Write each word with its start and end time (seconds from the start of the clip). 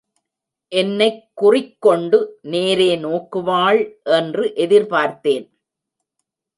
என்னைக் 0.71 1.23
குறிக்கொண்டு 1.33 2.39
நேரே 2.41 2.95
நோக்குவாள் 2.95 4.01
என்று 4.03 4.53
எதிர்பார்த்தேன். 4.55 5.49